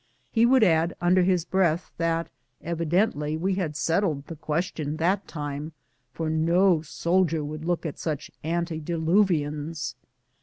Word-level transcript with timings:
lie 0.35 0.45
would 0.45 0.63
add, 0.63 0.95
under 0.99 1.21
his 1.21 1.45
breath, 1.45 1.91
that 1.97 2.27
evidently 2.59 3.37
we 3.37 3.53
had 3.53 3.75
set 3.75 4.01
tled 4.01 4.25
the 4.25 4.35
question 4.35 4.97
that 4.97 5.27
time, 5.27 5.73
for 6.11 6.27
no 6.27 6.81
soldier 6.81 7.43
would 7.45 7.63
look 7.65 7.85
at 7.85 7.99
such 7.99 8.31
antediluvians. 8.43 9.93